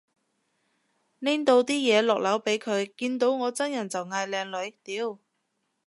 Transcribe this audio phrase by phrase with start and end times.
[1.19, 5.19] 拎到啲嘢落樓俾佢，見到我真人就嗌靚女，屌